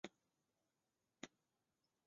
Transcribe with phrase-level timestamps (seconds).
[0.03, 1.31] 基舒纽姆。